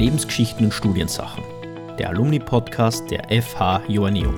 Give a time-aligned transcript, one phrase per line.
[0.00, 1.44] Lebensgeschichten und Studiensachen,
[1.98, 4.34] der Alumni-Podcast der FH Joanneum.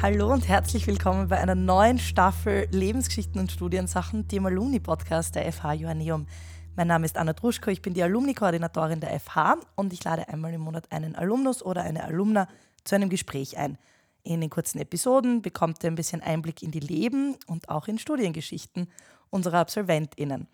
[0.00, 5.72] Hallo und herzlich willkommen bei einer neuen Staffel Lebensgeschichten und Studiensachen, dem Alumni-Podcast der FH
[5.72, 6.28] Joanneum.
[6.76, 10.54] Mein Name ist Anna Druschko, ich bin die Alumni-Koordinatorin der FH und ich lade einmal
[10.54, 12.46] im Monat einen Alumnus oder eine Alumna
[12.84, 13.76] zu einem Gespräch ein.
[14.22, 17.98] In den kurzen Episoden bekommt ihr ein bisschen Einblick in die Leben und auch in
[17.98, 18.86] Studiengeschichten
[19.30, 20.46] unserer AbsolventInnen.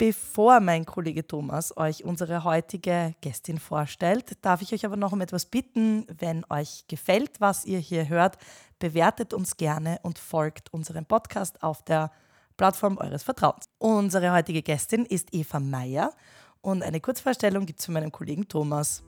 [0.00, 5.20] Bevor mein Kollege Thomas euch unsere heutige Gästin vorstellt, darf ich euch aber noch um
[5.20, 6.06] etwas bitten.
[6.18, 8.38] Wenn euch gefällt, was ihr hier hört,
[8.78, 12.10] bewertet uns gerne und folgt unserem Podcast auf der
[12.56, 13.68] Plattform eures Vertrauens.
[13.76, 16.14] Unsere heutige Gästin ist Eva Meyer
[16.62, 19.02] und eine Kurzvorstellung gibt es von meinem Kollegen Thomas.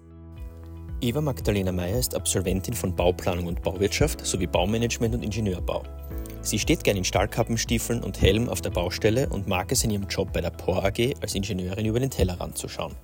[1.00, 5.84] Eva Magdalena Meyer ist Absolventin von Bauplanung und Bauwirtschaft sowie Baumanagement und Ingenieurbau.
[6.44, 10.08] Sie steht gern in Stahlkappenstiefeln und Helm auf der Baustelle und mag es in ihrem
[10.08, 12.96] Job bei der POR AG als Ingenieurin über den Tellerrand zu schauen.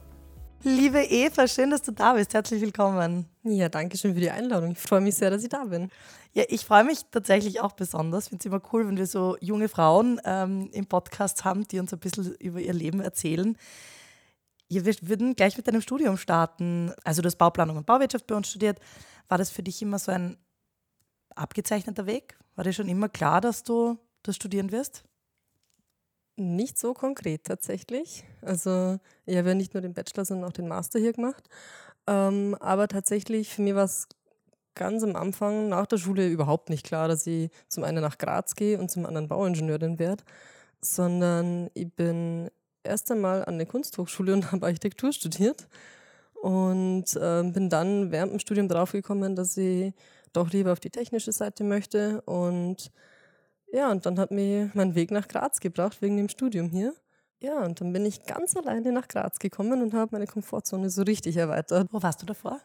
[0.64, 2.34] Liebe Eva, schön, dass du da bist.
[2.34, 3.26] Herzlich willkommen.
[3.44, 4.72] Ja, danke schön für die Einladung.
[4.72, 5.88] Ich freue mich sehr, dass ich da bin.
[6.32, 8.24] Ja, ich freue mich tatsächlich auch besonders.
[8.24, 11.78] Ich finde es immer cool, wenn wir so junge Frauen ähm, im Podcast haben, die
[11.78, 13.56] uns ein bisschen über ihr Leben erzählen.
[14.68, 16.92] Ja, wir würden gleich mit deinem Studium starten.
[17.04, 18.80] Also du hast Bauplanung und Bauwirtschaft bei uns studiert.
[19.28, 20.36] War das für dich immer so ein
[21.36, 22.36] abgezeichneter Weg?
[22.58, 25.04] War dir schon immer klar, dass du das studieren wirst?
[26.34, 28.24] Nicht so konkret tatsächlich.
[28.42, 31.48] Also ich habe ja nicht nur den Bachelor, sondern auch den Master hier gemacht.
[32.08, 34.08] Ähm, aber tatsächlich, für mich war es
[34.74, 38.56] ganz am Anfang nach der Schule überhaupt nicht klar, dass ich zum einen nach Graz
[38.56, 40.24] gehe und zum anderen Bauingenieurin werde,
[40.80, 42.50] sondern ich bin
[42.82, 45.68] erst einmal an der Kunsthochschule und habe Architektur studiert
[46.42, 49.92] und äh, bin dann während dem Studium draufgekommen, dass ich
[50.32, 52.22] doch lieber auf die technische Seite möchte.
[52.22, 52.90] Und
[53.72, 56.94] ja, und dann hat mich mein Weg nach Graz gebracht wegen dem Studium hier.
[57.40, 61.02] Ja, und dann bin ich ganz alleine nach Graz gekommen und habe meine Komfortzone so
[61.02, 61.88] richtig erweitert.
[61.92, 62.60] Wo warst du davor?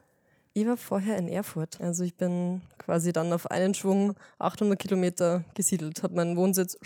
[0.53, 1.79] Ich war vorher in Erfurt.
[1.81, 6.78] Also ich bin quasi dann auf einen Schwung 800 Kilometer gesiedelt, habe meinen Wohnsitz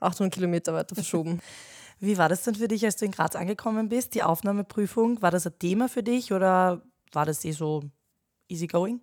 [0.00, 1.40] 800 Kilometer weiter verschoben.
[2.00, 4.14] Wie war das denn für dich, als du in Graz angekommen bist?
[4.14, 6.82] Die Aufnahmeprüfung, war das ein Thema für dich oder
[7.12, 7.82] war das eh so
[8.48, 9.00] easy going?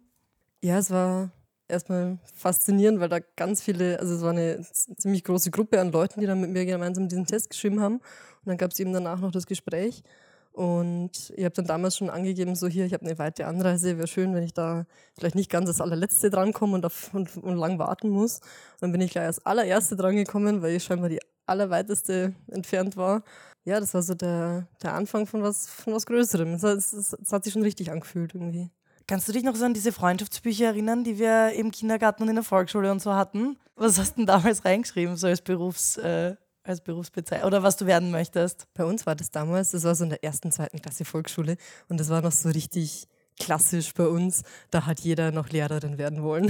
[0.63, 1.31] Ja, es war
[1.67, 4.63] erstmal faszinierend, weil da ganz viele, also es war eine
[4.97, 7.95] ziemlich große Gruppe an Leuten, die dann mit mir gemeinsam diesen Test geschrieben haben.
[7.95, 10.03] Und dann gab es eben danach noch das Gespräch.
[10.51, 14.07] Und ich habe dann damals schon angegeben, so hier, ich habe eine weite Anreise, wäre
[14.07, 14.85] schön, wenn ich da
[15.17, 18.39] vielleicht nicht ganz als allerletzte drankomme und, und, und lang warten muss.
[18.39, 23.23] Und dann bin ich gleich als allererste drangekommen, weil ich scheinbar die allerweiteste entfernt war.
[23.63, 26.53] Ja, das war so der, der Anfang von was, von was Größerem.
[26.53, 28.69] Es, es, es hat sich schon richtig angefühlt irgendwie.
[29.11, 32.35] Kannst du dich noch so an diese Freundschaftsbücher erinnern, die wir im Kindergarten und in
[32.35, 33.57] der Volksschule und so hatten?
[33.75, 37.85] Was hast du denn damals reingeschrieben, so als Berufs, äh, als Berufsbezeichnung oder was du
[37.87, 38.67] werden möchtest?
[38.73, 41.57] Bei uns war das damals, das war so in der ersten, zweiten Klasse Volksschule
[41.89, 44.43] und das war noch so richtig klassisch bei uns.
[44.69, 46.49] Da hat jeder noch Lehrerin werden wollen.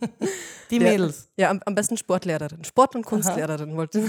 [0.70, 1.30] Die Mädels?
[1.36, 2.62] ja, am, am, besten Sportlehrerin.
[2.62, 3.76] Sport- und Kunstlehrerin Aha.
[3.76, 4.08] wollte.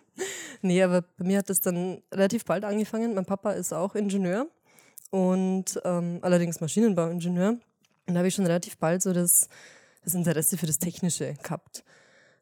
[0.62, 3.12] nee, aber bei mir hat das dann relativ bald angefangen.
[3.12, 4.46] Mein Papa ist auch Ingenieur
[5.12, 7.50] und ähm, allerdings Maschinenbauingenieur.
[7.50, 9.48] Und da habe ich schon relativ bald so das,
[10.02, 11.84] das Interesse für das Technische gehabt.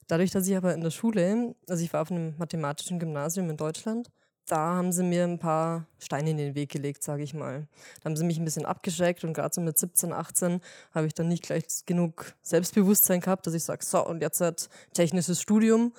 [0.07, 3.57] Dadurch, dass ich aber in der Schule, also ich war auf einem mathematischen Gymnasium in
[3.57, 4.09] Deutschland,
[4.47, 7.67] da haben sie mir ein paar Steine in den Weg gelegt, sage ich mal.
[8.01, 10.61] Da haben sie mich ein bisschen abgeschreckt und gerade so mit 17, 18
[10.93, 14.69] habe ich dann nicht gleich genug Selbstbewusstsein gehabt, dass ich sage, so und jetzt hat
[14.95, 15.93] technisches Studium,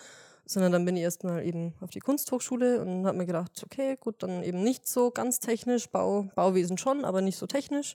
[0.51, 4.21] sondern dann bin ich erstmal eben auf die Kunsthochschule und habe mir gedacht, okay, gut,
[4.21, 7.93] dann eben nicht so ganz technisch, Bau, Bauwesen schon, aber nicht so technisch.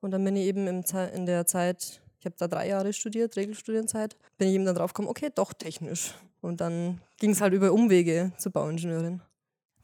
[0.00, 0.84] Und dann bin ich eben im,
[1.14, 4.94] in der Zeit, ich habe da drei Jahre studiert, Regelstudienzeit, bin ich eben dann drauf
[4.94, 6.14] gekommen, okay, doch technisch.
[6.40, 9.20] Und dann ging es halt über Umwege zur Bauingenieurin.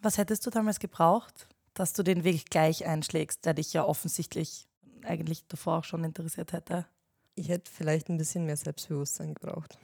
[0.01, 4.69] Was hättest du damals gebraucht, dass du den Weg gleich einschlägst, der dich ja offensichtlich
[5.03, 6.87] eigentlich davor auch schon interessiert hätte?
[7.35, 9.79] Ich hätte vielleicht ein bisschen mehr Selbstbewusstsein gebraucht.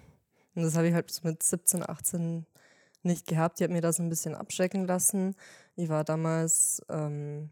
[0.57, 2.47] Und das habe ich halt mit 17, 18
[3.03, 3.61] nicht gehabt.
[3.61, 5.37] Ich habe mir das ein bisschen abschrecken lassen.
[5.77, 7.51] Ich war damals, ähm,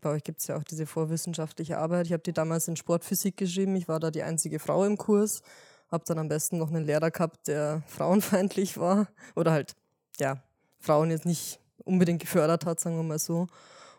[0.00, 2.06] bei euch gibt es ja auch diese vorwissenschaftliche Arbeit.
[2.06, 3.76] Ich habe die damals in Sportphysik geschrieben.
[3.76, 5.42] Ich war da die einzige Frau im Kurs.
[5.90, 9.08] Habe dann am besten noch einen Lehrer gehabt, der frauenfeindlich war.
[9.36, 9.76] Oder halt,
[10.18, 10.42] ja,
[10.80, 13.46] Frauen jetzt nicht unbedingt gefördert hat, sagen wir mal so.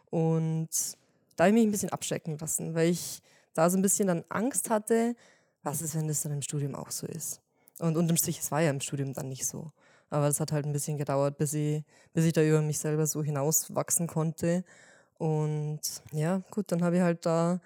[0.10, 0.70] Und
[1.36, 3.22] da habe ich mich ein bisschen abschrecken lassen, weil ich
[3.54, 5.16] da so ein bisschen dann Angst hatte,
[5.64, 7.42] was ist, wenn das dann im Studium auch so ist.
[7.80, 9.72] Und unterm Strich, es war ja im Studium dann nicht so.
[10.10, 11.84] Aber es hat halt ein bisschen gedauert, bis ich,
[12.14, 14.64] bis ich da über mich selber so hinauswachsen konnte.
[15.18, 15.82] Und
[16.12, 17.60] ja, gut, dann habe ich halt da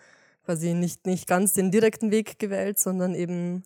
[0.46, 3.64] quasi nicht, nicht ganz den direkten Weg gewählt, sondern eben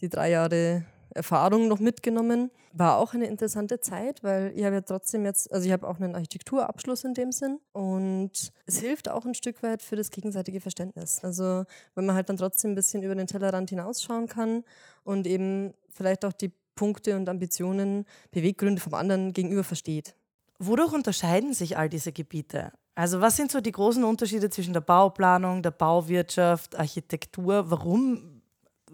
[0.00, 0.84] die drei Jahre
[1.16, 2.50] Erfahrung noch mitgenommen.
[2.72, 5.96] War auch eine interessante Zeit, weil ich habe ja trotzdem jetzt, also ich habe auch
[5.96, 10.60] einen Architekturabschluss in dem Sinn und es hilft auch ein Stück weit für das gegenseitige
[10.60, 11.24] Verständnis.
[11.24, 11.64] Also
[11.94, 14.62] wenn man halt dann trotzdem ein bisschen über den Tellerrand hinausschauen kann
[15.04, 20.14] und eben vielleicht auch die Punkte und Ambitionen, Beweggründe vom anderen gegenüber versteht.
[20.58, 22.72] Wodurch unterscheiden sich all diese Gebiete?
[22.94, 27.70] Also was sind so die großen Unterschiede zwischen der Bauplanung, der Bauwirtschaft, Architektur?
[27.70, 28.35] Warum,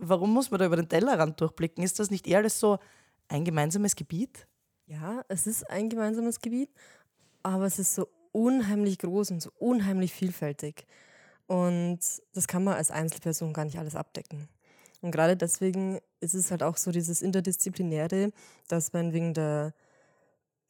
[0.02, 1.82] warum muss man da über den Tellerrand durchblicken?
[1.82, 2.78] Ist das nicht eher alles so
[3.28, 4.46] ein gemeinsames Gebiet?
[4.86, 6.70] Ja, es ist ein gemeinsames Gebiet,
[7.42, 10.86] aber es ist so unheimlich groß und so unheimlich vielfältig.
[11.46, 12.00] Und
[12.34, 14.48] das kann man als Einzelperson gar nicht alles abdecken.
[15.00, 18.30] Und gerade deswegen ist es halt auch so dieses Interdisziplinäre,
[18.68, 19.74] dass man wegen der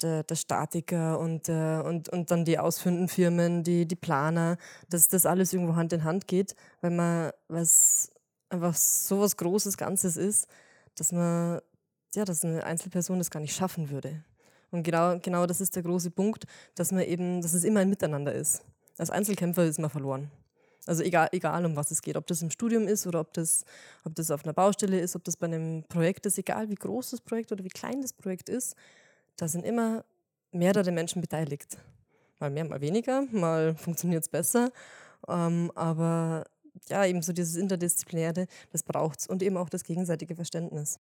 [0.03, 4.57] der, der Statiker und, äh, und, und dann die ausführenden Firmen, die, die Planer,
[4.89, 8.12] dass das alles irgendwo Hand in Hand geht, weil man was
[8.53, 10.47] einfach so was Großes Ganzes ist,
[10.97, 11.61] dass man,
[12.15, 14.23] ja, dass eine Einzelperson das gar nicht schaffen würde.
[14.71, 16.45] Und genau, genau das ist der große Punkt,
[16.75, 18.63] dass man eben, dass es immer ein Miteinander ist.
[18.99, 20.31] Als Einzelkämpfer ist man verloren.
[20.87, 23.65] Also egal, egal um was es geht, ob das im Studium ist oder ob das,
[24.05, 27.11] ob das auf einer Baustelle ist, ob das bei einem Projekt ist, egal wie groß
[27.11, 28.75] das Projekt oder wie klein das Projekt ist,
[29.37, 30.05] da sind immer
[30.51, 31.79] mehrere Menschen beteiligt.
[32.41, 34.73] Mal mehr, mal weniger, mal funktioniert es besser.
[35.29, 36.45] Ähm, aber
[36.89, 40.99] ja, eben so dieses Interdisziplinäre, das braucht es und eben auch das gegenseitige Verständnis.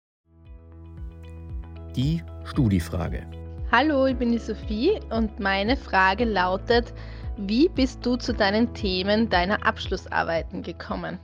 [1.95, 3.25] Die Studiefrage.
[3.71, 6.93] Hallo, ich bin die Sophie und meine Frage lautet,
[7.37, 11.19] wie bist du zu deinen Themen deiner Abschlussarbeiten gekommen?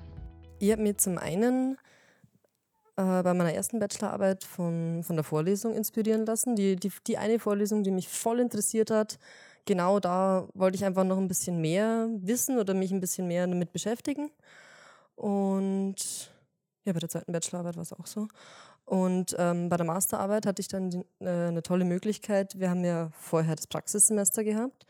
[0.59, 1.77] Ich habe mir zum einen
[2.95, 6.55] äh, bei meiner ersten Bachelorarbeit von, von der Vorlesung inspirieren lassen.
[6.55, 9.19] Die, die, die eine Vorlesung, die mich voll interessiert hat,
[9.67, 13.45] genau da wollte ich einfach noch ein bisschen mehr wissen oder mich ein bisschen mehr
[13.45, 14.31] damit beschäftigen.
[15.15, 16.31] Und
[16.85, 18.27] ja, bei der zweiten Bachelorarbeit war es auch so.
[18.85, 22.57] Und ähm, bei der Masterarbeit hatte ich dann die, äh, eine tolle Möglichkeit.
[22.59, 24.85] Wir haben ja vorher das Praxissemester gehabt.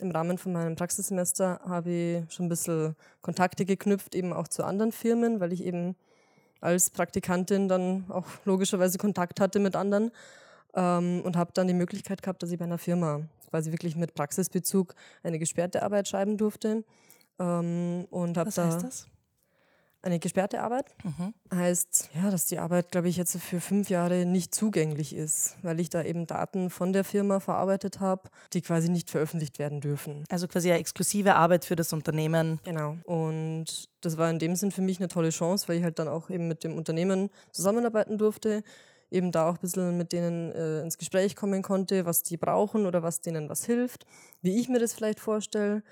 [0.00, 4.64] Im Rahmen von meinem Praxissemester habe ich schon ein bisschen Kontakte geknüpft, eben auch zu
[4.64, 5.96] anderen Firmen, weil ich eben
[6.60, 10.10] als Praktikantin dann auch logischerweise Kontakt hatte mit anderen
[10.74, 14.14] ähm, und habe dann die Möglichkeit gehabt, dass ich bei einer Firma quasi wirklich mit
[14.14, 16.84] Praxisbezug eine gesperrte Arbeit schreiben durfte.
[17.38, 19.06] Ähm, und Was da heißt das?
[20.00, 21.34] Eine gesperrte Arbeit Mhm.
[21.52, 25.80] heißt, ja, dass die Arbeit, glaube ich, jetzt für fünf Jahre nicht zugänglich ist, weil
[25.80, 30.22] ich da eben Daten von der Firma verarbeitet habe, die quasi nicht veröffentlicht werden dürfen.
[30.30, 32.60] Also quasi eine exklusive Arbeit für das Unternehmen.
[32.62, 32.96] Genau.
[33.06, 36.06] Und das war in dem Sinn für mich eine tolle Chance, weil ich halt dann
[36.06, 38.62] auch eben mit dem Unternehmen zusammenarbeiten durfte,
[39.10, 42.86] eben da auch ein bisschen mit denen äh, ins Gespräch kommen konnte, was die brauchen
[42.86, 44.06] oder was denen was hilft,
[44.42, 45.82] wie ich mir das vielleicht vorstelle.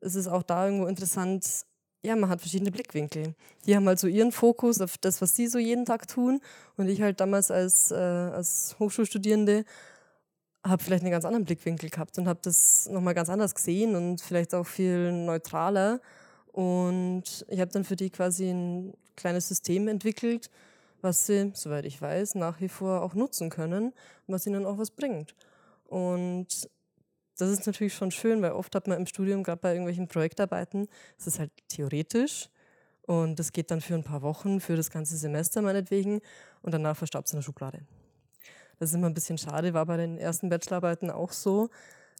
[0.00, 1.66] Es ist auch da irgendwo interessant,
[2.02, 3.34] ja, man hat verschiedene Blickwinkel.
[3.66, 6.40] Die haben halt so ihren Fokus auf das, was sie so jeden Tag tun.
[6.76, 9.64] Und ich halt damals als, äh, als Hochschulstudierende
[10.64, 14.20] habe vielleicht einen ganz anderen Blickwinkel gehabt und habe das nochmal ganz anders gesehen und
[14.20, 16.00] vielleicht auch viel neutraler.
[16.52, 20.50] Und ich habe dann für die quasi ein kleines System entwickelt,
[21.00, 23.86] was sie, soweit ich weiß, nach wie vor auch nutzen können
[24.26, 25.34] und was ihnen auch was bringt.
[25.84, 26.68] Und
[27.38, 30.88] das ist natürlich schon schön, weil oft hat man im Studium, gerade bei irgendwelchen Projektarbeiten,
[31.18, 32.50] es ist halt theoretisch
[33.02, 36.20] und das geht dann für ein paar Wochen, für das ganze Semester meinetwegen
[36.62, 37.80] und danach verstaubt es in der Schublade.
[38.78, 41.70] Das ist immer ein bisschen schade, war bei den ersten Bachelorarbeiten auch so.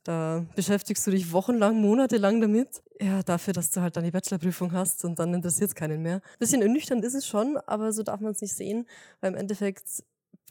[0.05, 2.83] Da beschäftigst du dich wochenlang, monatelang damit.
[3.01, 6.21] Ja, dafür, dass du halt dann die Bachelorprüfung hast und dann interessiert es keinen mehr.
[6.39, 8.87] Bisschen ernüchternd ist es schon, aber so darf man es nicht sehen,
[9.21, 9.85] weil im Endeffekt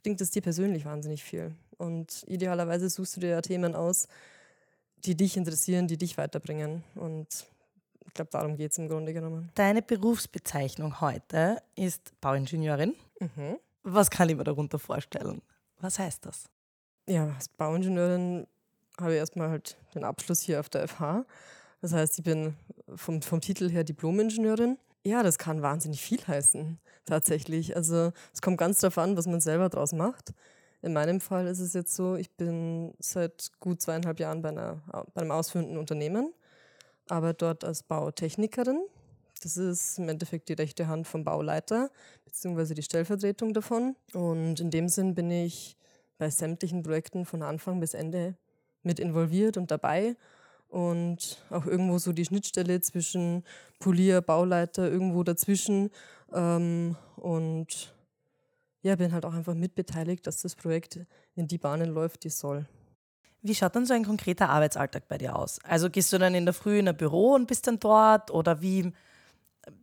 [0.03, 1.55] bringt es dir persönlich wahnsinnig viel.
[1.77, 4.07] Und idealerweise suchst du dir ja Themen aus,
[5.05, 6.83] die dich interessieren, die dich weiterbringen.
[6.95, 7.45] Und
[8.05, 9.51] ich glaube, darum geht es im Grunde genommen.
[9.55, 12.95] Deine Berufsbezeichnung heute ist Bauingenieurin.
[13.19, 13.57] Mhm.
[13.83, 15.41] Was kann ich mir darunter vorstellen?
[15.79, 16.49] Was heißt das?
[17.07, 18.47] Ja, als Bauingenieurin
[18.99, 21.25] habe ich erstmal halt den Abschluss hier auf der FH.
[21.81, 22.55] Das heißt, ich bin
[22.95, 24.77] vom, vom Titel her Diplom-Ingenieurin.
[25.05, 27.75] Ja, das kann wahnsinnig viel heißen, tatsächlich.
[27.75, 30.33] Also es kommt ganz darauf an, was man selber draus macht.
[30.81, 34.81] In meinem Fall ist es jetzt so, ich bin seit gut zweieinhalb Jahren bei, einer,
[35.13, 36.33] bei einem ausführenden Unternehmen,
[37.07, 38.81] arbeite dort als Bautechnikerin.
[39.41, 41.89] Das ist im Endeffekt die rechte Hand vom Bauleiter,
[42.25, 43.95] beziehungsweise die Stellvertretung davon.
[44.13, 45.77] Und in dem Sinn bin ich
[46.17, 48.35] bei sämtlichen Projekten von Anfang bis Ende
[48.83, 50.15] mit involviert und dabei.
[50.69, 53.43] Und auch irgendwo so die Schnittstelle zwischen
[53.79, 55.89] Polier, Bauleiter, irgendwo dazwischen.
[56.33, 57.93] Ähm, und
[58.81, 60.99] ja, bin halt auch einfach mitbeteiligt, dass das Projekt
[61.35, 62.65] in die Bahnen läuft, die soll.
[63.41, 65.59] Wie schaut dann so ein konkreter Arbeitsalltag bei dir aus?
[65.63, 68.61] Also gehst du dann in der Früh in ein Büro und bist dann dort oder
[68.61, 68.91] wie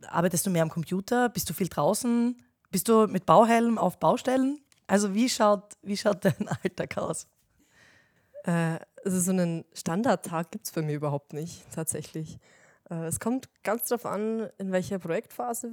[0.07, 1.29] arbeitest du mehr am Computer?
[1.29, 2.35] Bist du viel draußen?
[2.71, 4.59] Bist du mit Bauhelm auf Baustellen?
[4.87, 7.27] Also wie schaut, wie schaut dein Alltag aus?
[8.45, 12.39] Äh, also so einen Standardtag gibt es bei mir überhaupt nicht, tatsächlich.
[12.89, 15.71] Äh, es kommt ganz darauf an, in welcher Projektphase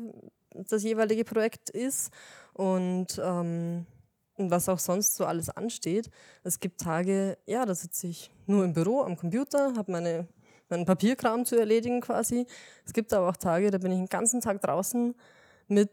[0.54, 2.12] das jeweilige Projekt ist
[2.52, 3.86] und ähm,
[4.36, 6.10] was auch sonst so alles ansteht.
[6.42, 10.26] Es gibt Tage, ja, da sitze ich nur im Büro am Computer, habe meine,
[10.68, 12.46] meinen Papierkram zu erledigen quasi.
[12.84, 15.14] Es gibt aber auch Tage, da bin ich den ganzen Tag draußen
[15.68, 15.90] mit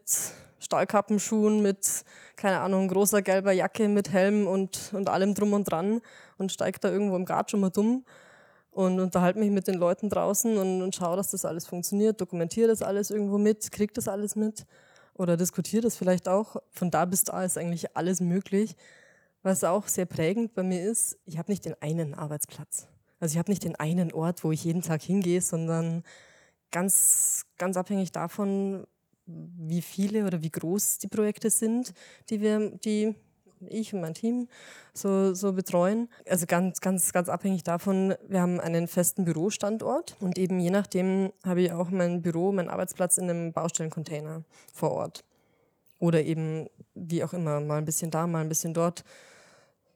[0.58, 2.04] Stahlkappenschuhen, mit,
[2.36, 6.02] keine Ahnung, großer gelber Jacke, mit Helm und, und allem drum und dran
[6.40, 8.04] und steige da irgendwo im Gat schon mal dumm
[8.70, 12.68] und unterhalte mich mit den Leuten draußen und, und schaue, dass das alles funktioniert, dokumentiere
[12.68, 14.66] das alles irgendwo mit, kriege das alles mit
[15.14, 16.56] oder diskutiere das vielleicht auch.
[16.70, 18.76] Von da bis da ist eigentlich alles möglich.
[19.42, 22.88] Was auch sehr prägend bei mir ist, ich habe nicht den einen Arbeitsplatz.
[23.20, 26.02] Also ich habe nicht den einen Ort, wo ich jeden Tag hingehe, sondern
[26.70, 28.86] ganz, ganz abhängig davon,
[29.26, 31.92] wie viele oder wie groß die Projekte sind,
[32.28, 33.14] die wir, die
[33.66, 34.48] ich und mein Team
[34.94, 36.08] so, so betreuen.
[36.28, 41.32] Also ganz, ganz, ganz abhängig davon, wir haben einen festen Bürostandort und eben je nachdem
[41.44, 45.24] habe ich auch mein Büro, meinen Arbeitsplatz in einem Baustellencontainer vor Ort.
[45.98, 49.04] Oder eben, wie auch immer, mal ein bisschen da, mal ein bisschen dort.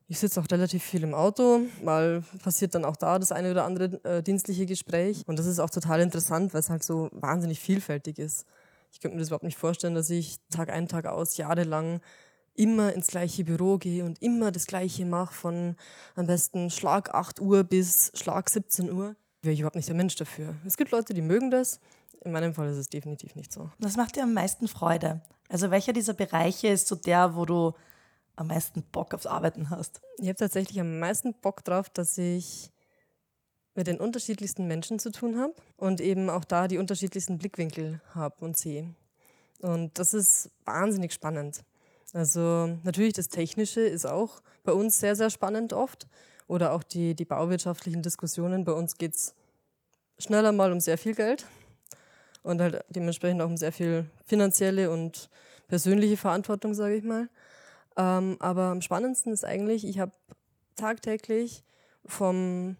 [0.06, 3.64] Ich sitze auch relativ viel im Auto, mal passiert dann auch da das eine oder
[3.64, 5.24] andere äh, dienstliche Gespräch.
[5.26, 8.44] Und das ist auch total interessant, weil es halt so wahnsinnig vielfältig ist.
[8.92, 12.00] Ich könnte mir das überhaupt nicht vorstellen, dass ich Tag ein, Tag aus, jahrelang
[12.54, 15.76] immer ins gleiche Büro gehe und immer das Gleiche mache, von
[16.14, 20.16] am besten Schlag 8 Uhr bis Schlag 17 Uhr, wäre ich überhaupt nicht der Mensch
[20.16, 20.54] dafür.
[20.64, 21.80] Es gibt Leute, die mögen das.
[22.24, 23.70] In meinem Fall ist es definitiv nicht so.
[23.78, 25.20] Was macht dir am meisten Freude?
[25.48, 27.74] Also welcher dieser Bereiche ist so der, wo du
[28.36, 30.00] am meisten Bock aufs Arbeiten hast?
[30.18, 32.70] Ich habe tatsächlich am meisten Bock drauf, dass ich
[33.74, 38.44] mit den unterschiedlichsten Menschen zu tun habe und eben auch da die unterschiedlichsten Blickwinkel habe
[38.44, 38.94] und sehe.
[39.60, 41.62] Und das ist wahnsinnig spannend.
[42.12, 46.06] Also natürlich das Technische ist auch bei uns sehr, sehr spannend oft.
[46.46, 48.64] Oder auch die, die bauwirtschaftlichen Diskussionen.
[48.64, 49.34] Bei uns geht es
[50.18, 51.46] schneller mal um sehr viel Geld
[52.42, 55.30] und halt dementsprechend auch um sehr viel finanzielle und
[55.68, 57.28] persönliche Verantwortung, sage ich mal.
[57.96, 60.12] Ähm, aber am spannendsten ist eigentlich, ich habe
[60.76, 61.64] tagtäglich
[62.04, 62.76] vom,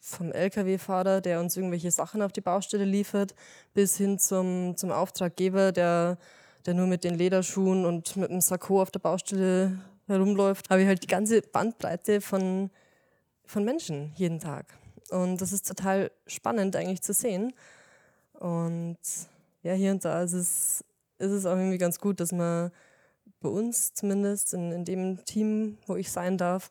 [0.00, 3.34] vom Lkw-Fahrer, der uns irgendwelche Sachen auf die Baustelle liefert,
[3.74, 6.18] bis hin zum, zum Auftraggeber, der
[6.66, 10.86] der nur mit den Lederschuhen und mit dem Sakko auf der Baustelle herumläuft, habe ich
[10.86, 12.70] halt die ganze Bandbreite von,
[13.44, 14.66] von Menschen jeden Tag.
[15.10, 17.52] Und das ist total spannend eigentlich zu sehen.
[18.34, 18.98] Und
[19.62, 20.84] ja, hier und da ist es,
[21.18, 22.70] ist es auch irgendwie ganz gut, dass man
[23.40, 26.70] bei uns zumindest in, in dem Team, wo ich sein darf,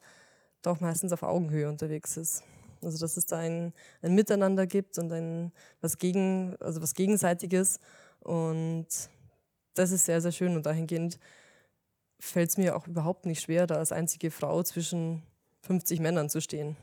[0.61, 2.43] doch meistens auf Augenhöhe unterwegs ist.
[2.81, 7.79] Also dass es da ein, ein Miteinander gibt und ein was gegen, also was Gegenseitiges.
[8.19, 8.87] Und
[9.73, 11.19] das ist sehr, sehr schön und dahingehend
[12.19, 15.23] fällt es mir auch überhaupt nicht schwer, da als einzige Frau zwischen
[15.61, 16.77] 50 Männern zu stehen.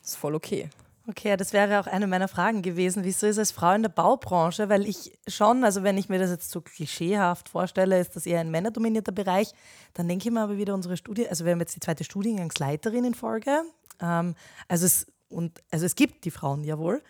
[0.00, 0.70] Das ist voll okay.
[1.06, 3.04] Okay, das wäre auch eine meiner Fragen gewesen.
[3.04, 4.68] Wieso ist es Frau in der Baubranche?
[4.68, 8.40] Weil ich schon, also wenn ich mir das jetzt so klischeehaft vorstelle, ist das eher
[8.40, 9.52] ein männerdominierter Bereich.
[9.94, 13.04] Dann denke ich mir aber wieder unsere Studie, also wir haben jetzt die zweite Studiengangsleiterin
[13.04, 13.62] in Folge.
[14.00, 14.34] Ähm,
[14.68, 17.02] also, es, und, also es gibt die Frauen, jawohl.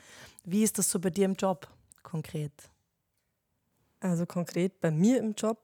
[0.44, 1.68] Wie ist das so bei dir im Job
[2.02, 2.52] konkret?
[4.00, 5.58] Also konkret bei mir im Job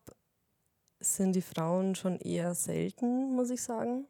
[1.00, 4.07] sind die Frauen schon eher selten, muss ich sagen.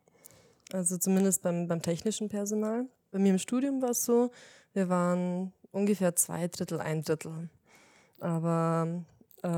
[0.73, 2.87] Also zumindest beim, beim technischen Personal.
[3.13, 4.31] Bei mir im Studium war es so,
[4.73, 7.49] wir waren ungefähr zwei Drittel, ein Drittel.
[8.21, 9.05] Aber
[9.43, 9.49] äh,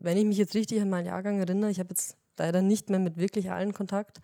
[0.00, 2.98] wenn ich mich jetzt richtig an meinen Jahrgang erinnere, ich habe jetzt leider nicht mehr
[2.98, 4.20] mit wirklich allen Kontakt,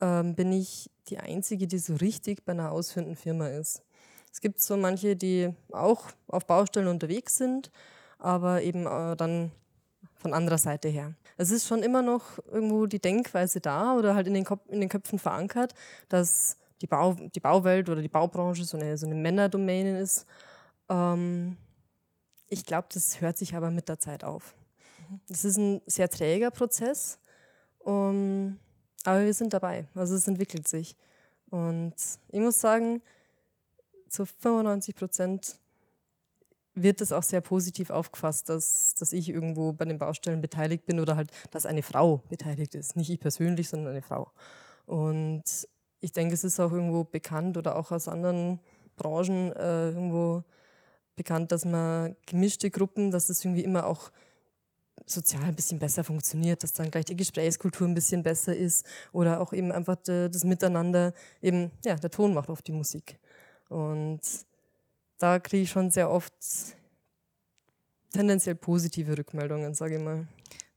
[0.00, 3.82] äh, bin ich die Einzige, die so richtig bei einer ausführenden Firma ist.
[4.32, 7.70] Es gibt so manche, die auch auf Baustellen unterwegs sind,
[8.22, 9.50] aber eben äh, dann
[10.14, 11.14] von anderer Seite her.
[11.36, 14.80] Es ist schon immer noch irgendwo die Denkweise da oder halt in den, Kopf, in
[14.80, 15.74] den Köpfen verankert,
[16.08, 20.26] dass die, Bau, die Bauwelt oder die Baubranche so eine, so eine Männerdomäne ist.
[20.88, 21.56] Ähm,
[22.48, 24.54] ich glaube, das hört sich aber mit der Zeit auf.
[25.28, 27.18] Das ist ein sehr träger Prozess,
[27.80, 28.58] um,
[29.04, 29.86] aber wir sind dabei.
[29.94, 30.96] Also es entwickelt sich.
[31.50, 31.94] Und
[32.28, 33.02] ich muss sagen,
[34.08, 35.58] zu 95 Prozent
[36.74, 41.00] wird es auch sehr positiv aufgefasst, dass, dass ich irgendwo bei den Baustellen beteiligt bin
[41.00, 42.96] oder halt, dass eine Frau beteiligt ist.
[42.96, 44.30] Nicht ich persönlich, sondern eine Frau.
[44.86, 45.44] Und
[46.00, 48.58] ich denke, es ist auch irgendwo bekannt oder auch aus anderen
[48.96, 50.44] Branchen äh, irgendwo
[51.14, 54.10] bekannt, dass man gemischte Gruppen, dass das irgendwie immer auch
[55.06, 59.40] sozial ein bisschen besser funktioniert, dass dann gleich die Gesprächskultur ein bisschen besser ist oder
[59.40, 63.18] auch eben einfach das Miteinander, eben, ja, der Ton macht oft die Musik.
[63.68, 64.20] Und
[65.22, 66.32] da kriege ich schon sehr oft
[68.12, 70.26] tendenziell positive Rückmeldungen, sage ich mal.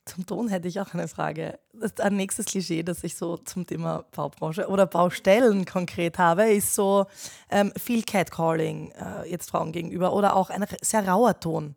[0.05, 1.57] Zum Ton hätte ich auch eine Frage.
[1.73, 6.75] Das ein nächstes Klischee, das ich so zum Thema Baubranche oder Baustellen konkret habe, ist
[6.75, 7.07] so
[7.49, 11.75] ähm, viel Catcalling äh, jetzt Frauen gegenüber oder auch ein sehr rauer Ton.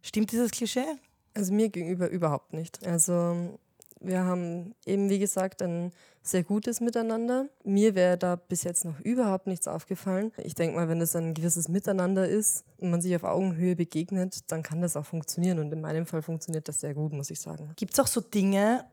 [0.00, 0.86] Stimmt dieses Klischee?
[1.34, 2.86] Also mir gegenüber überhaupt nicht.
[2.86, 3.58] Also
[4.06, 5.92] wir haben eben, wie gesagt, ein
[6.22, 7.48] sehr gutes Miteinander.
[7.64, 10.32] Mir wäre da bis jetzt noch überhaupt nichts aufgefallen.
[10.38, 14.50] Ich denke mal, wenn es ein gewisses Miteinander ist und man sich auf Augenhöhe begegnet,
[14.50, 15.58] dann kann das auch funktionieren.
[15.58, 17.72] Und in meinem Fall funktioniert das sehr gut, muss ich sagen.
[17.76, 18.84] Gibt es auch so Dinge,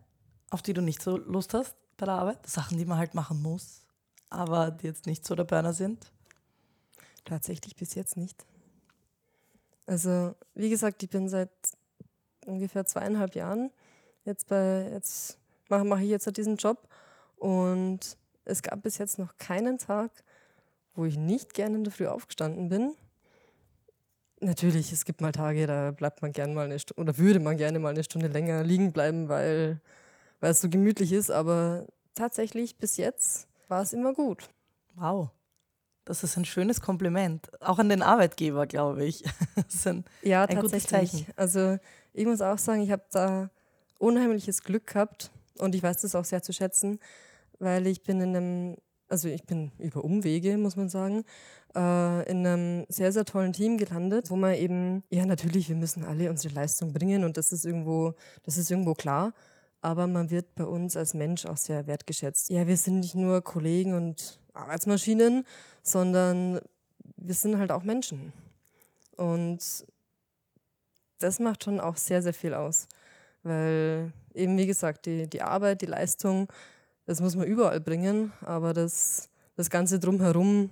[0.50, 2.46] auf die du nicht so Lust hast bei der Arbeit?
[2.48, 3.86] Sachen, die man halt machen muss,
[4.30, 6.12] aber die jetzt nicht so der Burner sind?
[7.26, 8.46] Tatsächlich bis jetzt nicht.
[9.86, 11.52] Also, wie gesagt, ich bin seit
[12.46, 13.72] ungefähr zweieinhalb Jahren
[14.26, 15.38] jetzt bei, jetzt
[15.70, 16.88] mache, mache ich jetzt halt diesen Job
[17.38, 20.12] und es gab bis jetzt noch keinen Tag,
[20.94, 22.94] wo ich nicht gerne in der Früh aufgestanden bin.
[24.40, 27.58] Natürlich, es gibt mal Tage, da bleibt man gerne mal eine Stunde oder würde man
[27.58, 29.80] gerne mal eine Stunde länger liegen bleiben, weil,
[30.40, 31.30] weil es so gemütlich ist.
[31.30, 31.86] Aber
[32.16, 34.50] tatsächlich bis jetzt war es immer gut.
[34.96, 35.30] Wow.
[36.06, 37.50] Das ist ein schönes Kompliment.
[37.62, 39.24] Auch an den Arbeitgeber, glaube ich.
[39.56, 41.28] Das ist ein, ja, ein gutes Zeichen.
[41.36, 41.78] Also
[42.14, 43.50] ich muss auch sagen, ich habe da
[44.02, 47.00] unheimliches Glück gehabt und ich weiß das auch sehr zu schätzen,
[47.60, 48.78] weil ich bin in einem,
[49.08, 51.24] also ich bin über Umwege, muss man sagen,
[51.76, 56.04] äh, in einem sehr, sehr tollen Team gelandet, wo man eben, ja natürlich, wir müssen
[56.04, 59.34] alle unsere Leistung bringen und das ist irgendwo, das ist irgendwo klar.
[59.84, 62.52] Aber man wird bei uns als Mensch auch sehr wertgeschätzt.
[62.52, 65.44] Ja, wir sind nicht nur Kollegen und Arbeitsmaschinen,
[65.82, 66.60] sondern
[67.18, 68.32] wir sind halt auch Menschen.
[69.18, 69.60] Und
[71.18, 72.88] das macht schon auch sehr, sehr viel aus.
[73.44, 76.48] Weil eben, wie gesagt, die, die Arbeit, die Leistung,
[77.06, 80.70] das muss man überall bringen, aber das, das Ganze drumherum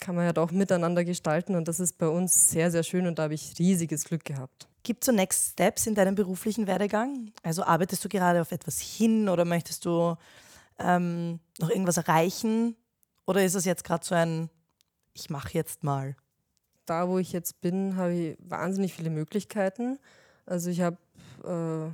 [0.00, 3.18] kann man ja doch miteinander gestalten und das ist bei uns sehr, sehr schön und
[3.18, 4.68] da habe ich riesiges Glück gehabt.
[4.82, 7.32] Gibt es so Next Steps in deinem beruflichen Werdegang?
[7.42, 10.16] Also arbeitest du gerade auf etwas hin oder möchtest du
[10.78, 12.76] ähm, noch irgendwas erreichen?
[13.26, 14.48] Oder ist es jetzt gerade so ein,
[15.12, 16.16] ich mache jetzt mal?
[16.86, 19.98] Da, wo ich jetzt bin, habe ich wahnsinnig viele Möglichkeiten.
[20.46, 20.96] Also ich habe
[21.44, 21.90] äh,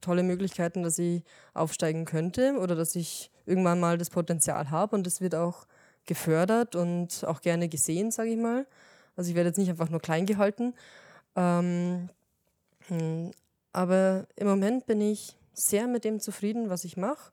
[0.00, 1.22] tolle Möglichkeiten, dass ich
[1.54, 5.66] aufsteigen könnte oder dass ich irgendwann mal das Potenzial habe und das wird auch
[6.06, 8.66] gefördert und auch gerne gesehen, sage ich mal.
[9.16, 10.74] Also ich werde jetzt nicht einfach nur klein gehalten.
[11.36, 12.08] Ähm,
[12.88, 13.30] hm,
[13.72, 17.32] aber im Moment bin ich sehr mit dem zufrieden, was ich mache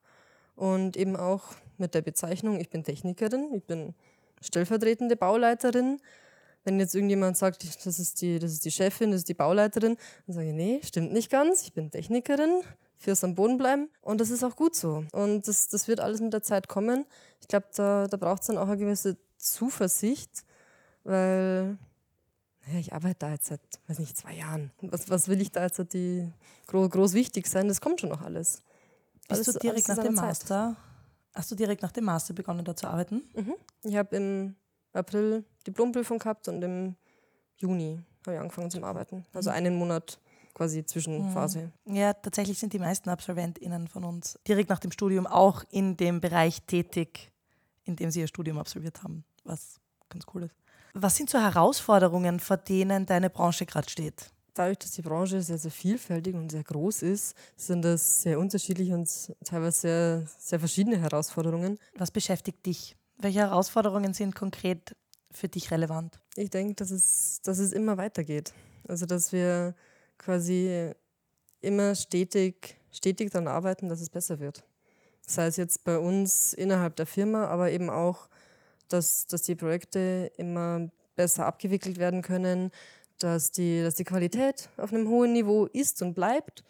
[0.56, 3.96] und eben auch mit der Bezeichnung, ich bin Technikerin, ich bin
[4.42, 6.00] stellvertretende Bauleiterin
[6.64, 9.98] wenn jetzt irgendjemand sagt, das ist, die, das ist die Chefin, das ist die Bauleiterin,
[10.28, 12.62] dann sage ich, nee, stimmt nicht ganz, ich bin Technikerin,
[12.98, 13.90] fürs am Boden bleiben.
[14.02, 15.06] Und das ist auch gut so.
[15.14, 17.06] Und das, das wird alles mit der Zeit kommen.
[17.40, 20.44] Ich glaube, da, da braucht es dann auch eine gewisse Zuversicht,
[21.04, 21.78] weil
[22.72, 24.72] ja, ich arbeite da jetzt seit, weiß nicht, zwei Jahren.
[24.82, 26.32] Was, was will ich da jetzt halt die
[26.68, 27.68] groß, groß wichtig sein?
[27.68, 28.62] Das kommt schon noch alles.
[29.28, 30.76] Bist alles, du direkt nach dem Master?
[31.34, 33.24] Hast du direkt nach dem Master begonnen, da zu arbeiten?
[33.34, 33.54] Mhm.
[33.84, 34.56] Ich habe im
[34.94, 36.96] April Diplomprüfung gehabt und im
[37.58, 39.26] Juni habe ich angefangen zu arbeiten.
[39.34, 40.20] Also einen Monat
[40.54, 41.72] quasi Zwischenphase.
[41.86, 41.96] Mhm.
[41.96, 46.20] Ja, tatsächlich sind die meisten AbsolventInnen von uns direkt nach dem Studium auch in dem
[46.20, 47.32] Bereich tätig,
[47.86, 50.56] in dem sie ihr Studium absolviert haben, was ganz cool ist.
[50.94, 54.32] Was sind so Herausforderungen, vor denen deine Branche gerade steht?
[54.56, 58.94] Dadurch, dass die Branche sehr, sehr vielfältig und sehr groß ist, sind das sehr unterschiedliche
[58.94, 59.08] und
[59.46, 61.80] teilweise sehr, sehr verschiedene Herausforderungen.
[61.96, 62.98] Was beschäftigt dich?
[63.22, 64.96] Welche Herausforderungen sind konkret
[65.32, 66.20] für dich relevant?
[66.36, 68.54] Ich denke, dass es, dass es immer weitergeht.
[68.88, 69.76] Also, dass wir
[70.18, 70.92] quasi
[71.60, 74.64] immer stetig, stetig daran arbeiten, dass es besser wird.
[75.28, 78.30] Sei es jetzt bei uns innerhalb der Firma, aber eben auch,
[78.88, 82.72] dass, dass die Projekte immer besser abgewickelt werden können,
[83.20, 86.64] dass die, dass die Qualität auf einem hohen Niveau ist und bleibt,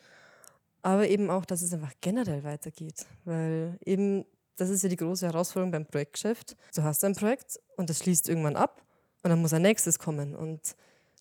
[0.81, 3.05] aber eben auch, dass es einfach generell weitergeht.
[3.23, 4.25] Weil eben
[4.59, 6.55] das ist ja die große Herausforderung beim Projektgeschäft.
[6.75, 8.81] Du hast ein Projekt und das schließt irgendwann ab
[9.23, 10.35] und dann muss ein nächstes kommen.
[10.35, 10.75] Und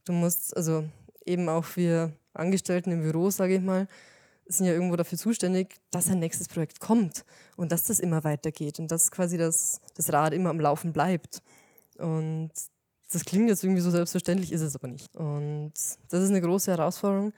[0.04, 0.84] du musst, also
[1.24, 3.88] eben auch wir Angestellten im Büro, sage ich mal,
[4.46, 7.24] sind ja irgendwo dafür zuständig, dass ein nächstes Projekt kommt
[7.56, 11.42] und dass das immer weitergeht und dass quasi das, das Rad immer am Laufen bleibt.
[11.98, 12.50] Und
[13.12, 15.14] das klingt jetzt irgendwie so selbstverständlich, ist es aber nicht.
[15.16, 15.72] Und
[16.08, 17.32] das ist eine große Herausforderung.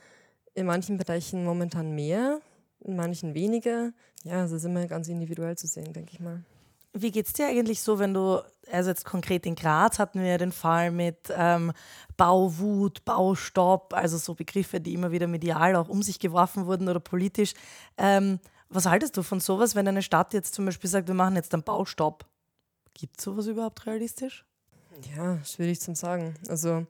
[0.55, 2.41] In manchen Bereichen momentan mehr,
[2.81, 3.93] in manchen weniger.
[4.25, 6.43] Ja, es ist immer ganz individuell zu sehen, denke ich mal.
[6.93, 10.27] Wie geht es dir eigentlich so, wenn du, also jetzt konkret in Graz hatten wir
[10.27, 11.73] ja den Fall mit ähm,
[12.17, 16.99] Bauwut, Baustopp, also so Begriffe, die immer wieder medial auch um sich geworfen wurden oder
[16.99, 17.55] politisch.
[17.97, 21.37] Ähm, was haltest du von sowas, wenn eine Stadt jetzt zum Beispiel sagt, wir machen
[21.37, 22.25] jetzt einen Baustopp?
[22.95, 24.45] Gibt es sowas überhaupt realistisch?
[25.17, 26.35] Ja, schwierig zu sagen.
[26.49, 26.87] Also,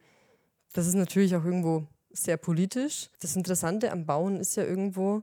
[0.72, 3.10] das ist natürlich auch irgendwo sehr politisch.
[3.20, 5.22] Das Interessante am Bauen ist ja irgendwo,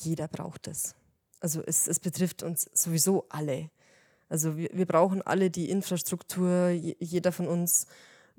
[0.00, 0.94] jeder braucht es.
[1.40, 3.70] Also es, es betrifft uns sowieso alle.
[4.28, 7.86] Also wir, wir brauchen alle die Infrastruktur, jeder von uns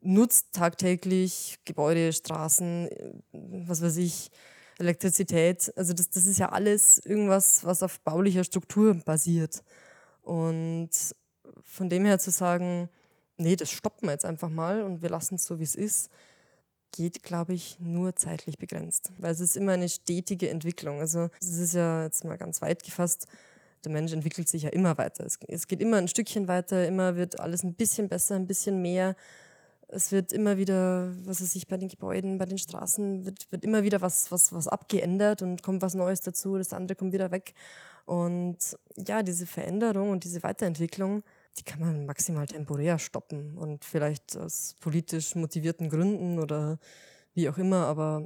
[0.01, 2.89] nutzt tagtäglich Gebäude, Straßen,
[3.31, 4.31] was weiß ich,
[4.79, 5.71] Elektrizität.
[5.75, 9.63] Also das, das ist ja alles irgendwas, was auf baulicher Struktur basiert.
[10.21, 10.89] Und
[11.63, 12.89] von dem her zu sagen,
[13.37, 16.09] nee, das stoppen wir jetzt einfach mal und wir lassen es so, wie es ist,
[16.91, 19.11] geht, glaube ich, nur zeitlich begrenzt.
[19.17, 20.99] Weil es ist immer eine stetige Entwicklung.
[20.99, 23.27] Also es ist ja jetzt mal ganz weit gefasst,
[23.83, 25.25] der Mensch entwickelt sich ja immer weiter.
[25.25, 29.15] Es, geht immer ein Stückchen weiter, immer wird alles ein bisschen besser, ein bisschen mehr.
[29.87, 33.63] Es wird immer wieder, was weiß ich, bei den Gebäuden, bei den Straßen, wird, wird
[33.63, 37.31] immer wieder was, was, was abgeändert und kommt was Neues dazu, das andere kommt wieder
[37.31, 37.53] weg.
[38.05, 38.57] Und
[38.95, 41.23] ja, diese Veränderung und diese Weiterentwicklung,
[41.57, 46.79] die kann man maximal temporär stoppen und vielleicht aus politisch motivierten Gründen oder
[47.33, 48.23] wie auch immer, aber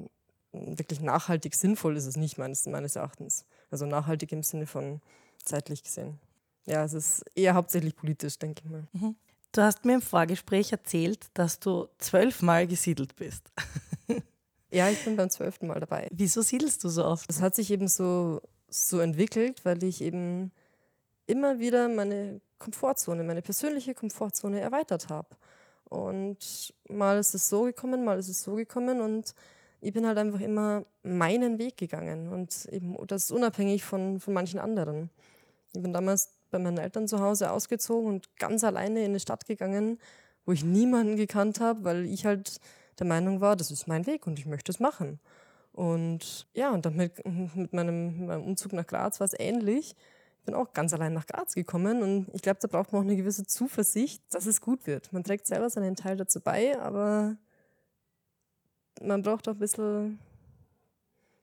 [0.51, 3.45] wirklich nachhaltig sinnvoll ist es nicht meines, meines Erachtens.
[3.71, 5.01] Also nachhaltig im Sinne von
[5.43, 6.19] zeitlich gesehen.
[6.65, 8.87] Ja, es ist eher hauptsächlich politisch, denke ich mal.
[8.93, 9.15] Mhm.
[9.51, 13.51] Du hast mir im Vorgespräch erzählt, dass du zwölfmal gesiedelt bist.
[14.71, 16.09] ja, ich bin beim zwölften Mal dabei.
[16.11, 17.29] Wieso siedelst du so oft?
[17.29, 20.51] Das hat sich eben so, so entwickelt, weil ich eben
[21.27, 25.29] immer wieder meine Komfortzone, meine persönliche Komfortzone erweitert habe.
[25.85, 29.33] Und mal ist es so gekommen, mal ist es so gekommen und
[29.81, 34.59] ich bin halt einfach immer meinen Weg gegangen und eben das unabhängig von, von manchen
[34.59, 35.09] anderen.
[35.73, 39.45] Ich bin damals bei meinen Eltern zu Hause ausgezogen und ganz alleine in eine Stadt
[39.45, 39.99] gegangen,
[40.45, 42.59] wo ich niemanden gekannt habe, weil ich halt
[42.97, 45.19] der Meinung war, das ist mein Weg und ich möchte es machen.
[45.73, 47.23] Und ja, und dann mit,
[47.55, 49.95] mit, meinem, mit meinem Umzug nach Graz war es ähnlich.
[50.45, 53.05] Ich bin auch ganz allein nach Graz gekommen und ich glaube, da braucht man auch
[53.05, 55.11] eine gewisse Zuversicht, dass es gut wird.
[55.11, 57.35] Man trägt selber seinen Teil dazu bei, aber
[59.01, 60.19] man braucht auch ein bisschen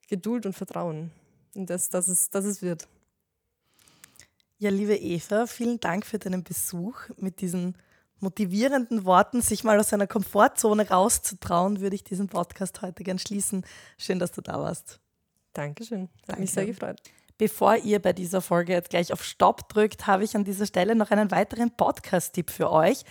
[0.09, 1.11] Geduld und Vertrauen
[1.53, 2.87] in das, dass es, dass es wird.
[4.59, 7.75] Ja, liebe Eva, vielen Dank für deinen Besuch mit diesen
[8.21, 13.67] motivierenden Worten, sich mal aus seiner Komfortzone rauszutrauen, würde ich diesen Podcast heute gern schließen.
[13.99, 15.01] Schön, dass du da warst.
[15.55, 16.03] Dankeschön.
[16.03, 16.43] Hat Danke.
[16.43, 17.03] mich sehr gefreut.
[17.39, 20.95] Bevor ihr bei dieser Folge jetzt gleich auf Stopp drückt, habe ich an dieser Stelle
[20.95, 23.05] noch einen weiteren Podcast-Tipp für euch.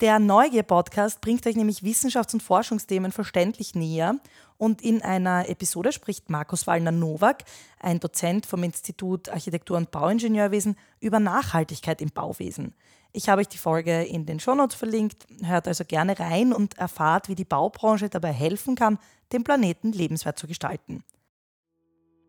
[0.00, 4.16] Der Neugier-Podcast bringt euch nämlich Wissenschafts- und Forschungsthemen verständlich näher.
[4.58, 7.44] Und in einer Episode spricht Markus Wallner-Nowak,
[7.78, 12.74] ein Dozent vom Institut Architektur- und Bauingenieurwesen, über Nachhaltigkeit im Bauwesen.
[13.12, 15.26] Ich habe euch die Folge in den Shownotes verlinkt.
[15.44, 18.98] Hört also gerne rein und erfahrt, wie die Baubranche dabei helfen kann,
[19.32, 21.04] den Planeten lebenswert zu gestalten.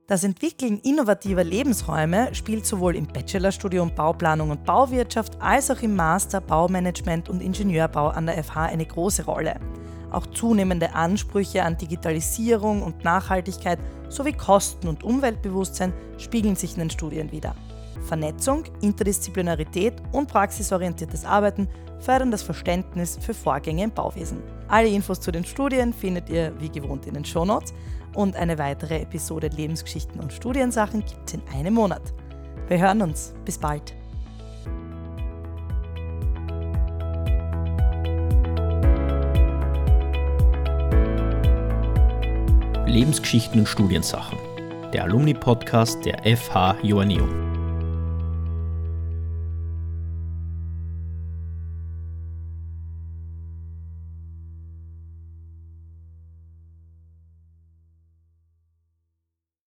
[0.06, 6.42] Das Entwickeln innovativer Lebensräume spielt sowohl im Bachelorstudium Bauplanung und Bauwirtschaft als auch im Master
[6.42, 9.62] Baumanagement und Ingenieurbau an der FH eine große Rolle.
[10.12, 16.89] Auch zunehmende Ansprüche an Digitalisierung und Nachhaltigkeit sowie Kosten- und Umweltbewusstsein spiegeln sich in den
[16.89, 17.56] Studien wider.
[18.01, 21.67] Vernetzung, Interdisziplinarität und praxisorientiertes Arbeiten
[21.99, 24.41] fördern das Verständnis für Vorgänge im Bauwesen.
[24.67, 27.73] Alle Infos zu den Studien findet ihr wie gewohnt in den Shownotes
[28.13, 32.13] und eine weitere Episode Lebensgeschichten und Studiensachen gibt es in einem Monat.
[32.67, 33.34] Wir hören uns.
[33.45, 33.95] Bis bald.
[42.86, 44.38] Lebensgeschichten und Studiensachen.
[44.93, 47.53] Der Alumni-Podcast der FH Joanneum.